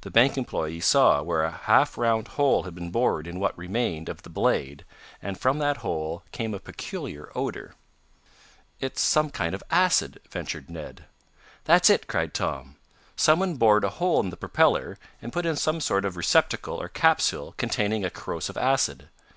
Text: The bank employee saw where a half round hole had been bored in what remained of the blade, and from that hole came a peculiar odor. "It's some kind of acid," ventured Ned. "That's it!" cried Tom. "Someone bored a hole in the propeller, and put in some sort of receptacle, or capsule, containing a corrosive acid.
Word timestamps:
The 0.00 0.10
bank 0.10 0.36
employee 0.36 0.80
saw 0.80 1.22
where 1.22 1.44
a 1.44 1.52
half 1.52 1.96
round 1.96 2.26
hole 2.34 2.64
had 2.64 2.74
been 2.74 2.90
bored 2.90 3.28
in 3.28 3.38
what 3.38 3.56
remained 3.56 4.08
of 4.08 4.22
the 4.22 4.28
blade, 4.28 4.84
and 5.22 5.38
from 5.38 5.58
that 5.58 5.76
hole 5.76 6.24
came 6.32 6.54
a 6.54 6.58
peculiar 6.58 7.30
odor. 7.36 7.76
"It's 8.80 9.00
some 9.00 9.30
kind 9.30 9.54
of 9.54 9.62
acid," 9.70 10.18
ventured 10.28 10.70
Ned. 10.70 11.04
"That's 11.66 11.88
it!" 11.88 12.08
cried 12.08 12.34
Tom. 12.34 12.78
"Someone 13.14 13.54
bored 13.58 13.84
a 13.84 13.90
hole 13.90 14.18
in 14.18 14.30
the 14.30 14.36
propeller, 14.36 14.98
and 15.22 15.32
put 15.32 15.46
in 15.46 15.54
some 15.54 15.80
sort 15.80 16.04
of 16.04 16.16
receptacle, 16.16 16.82
or 16.82 16.88
capsule, 16.88 17.54
containing 17.56 18.04
a 18.04 18.10
corrosive 18.10 18.56
acid. 18.56 19.08